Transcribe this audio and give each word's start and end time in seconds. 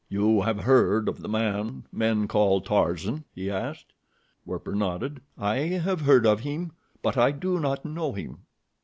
"You 0.09 0.41
have 0.41 0.61
heard 0.61 1.07
of 1.07 1.21
the 1.21 1.29
man 1.29 1.83
men 1.91 2.27
call 2.27 2.59
Tarzan?" 2.61 3.23
he 3.35 3.51
asked. 3.51 3.93
Werper 4.47 4.73
nodded. 4.73 5.21
"I 5.37 5.57
have 5.77 6.01
heard 6.01 6.25
of 6.25 6.39
him; 6.39 6.71
but 7.03 7.17
I 7.17 7.29
do 7.29 7.59
not 7.59 7.85
know 7.85 8.13
him." 8.13 8.39